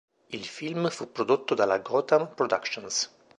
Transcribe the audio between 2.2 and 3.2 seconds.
Productions.